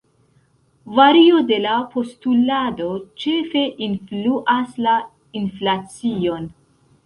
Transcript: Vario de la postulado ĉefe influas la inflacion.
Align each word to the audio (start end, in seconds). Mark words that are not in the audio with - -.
Vario 0.99 1.41
de 1.51 1.59
la 1.65 1.73
postulado 1.97 2.89
ĉefe 3.25 3.63
influas 3.91 4.75
la 4.89 4.99
inflacion. 5.45 6.53